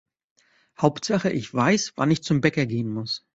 Hauptsache 0.81 1.29
ich 1.31 1.53
weiß, 1.53 1.93
wann 1.95 2.09
ich 2.09 2.23
zum 2.23 2.41
Bäcker 2.41 2.65
gehen 2.65 2.89
muss. 2.91 3.23